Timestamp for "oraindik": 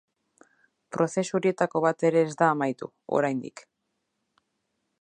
3.19-3.63